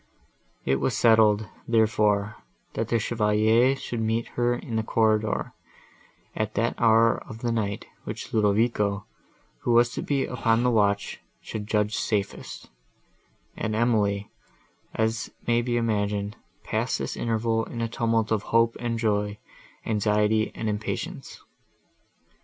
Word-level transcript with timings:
It 0.65 0.77
was 0.79 0.97
settled, 0.97 1.47
therefore, 1.67 2.37
that 2.73 2.87
the 2.87 2.97
Chevalier 2.97 3.75
should 3.75 4.01
meet 4.01 4.29
her 4.29 4.55
in 4.55 4.75
the 4.75 4.81
corridor, 4.81 5.53
at 6.35 6.55
that 6.55 6.73
hour 6.79 7.19
of 7.29 7.41
the 7.41 7.51
night, 7.51 7.85
which 8.03 8.33
Ludovico, 8.33 9.05
who 9.59 9.73
was 9.73 9.91
to 9.91 10.01
be 10.01 10.25
upon 10.25 10.63
the 10.63 10.71
watch, 10.71 11.19
should 11.41 11.67
judge 11.67 11.93
safest: 11.95 12.71
and 13.55 13.75
Emily, 13.75 14.31
as 14.95 15.29
may 15.45 15.61
be 15.61 15.77
imagined, 15.77 16.35
passed 16.63 16.97
this 16.97 17.15
interval 17.15 17.65
in 17.65 17.79
a 17.79 17.87
tumult 17.87 18.31
of 18.31 18.41
hope 18.49 18.75
and 18.79 18.97
joy, 18.97 19.37
anxiety 19.85 20.51
and 20.55 20.67
impatience. 20.67 21.39